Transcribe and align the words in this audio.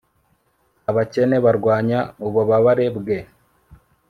abakene 0.89 1.37
barwanya 1.45 1.99
ububabare 2.25 2.85
bwe 2.97 3.17